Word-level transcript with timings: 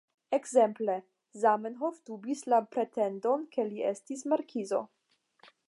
Ekzemple: 0.35 0.95
"Zamenhof 1.43 1.99
dubis 2.11 2.41
la 2.53 2.61
pretendon, 2.77 3.45
ke 3.55 3.67
li 3.69 3.87
estis 3.91 4.27
markizo. 4.35 4.81